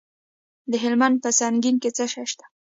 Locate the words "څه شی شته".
1.97-2.45